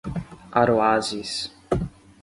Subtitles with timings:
[0.61, 1.51] Aroazes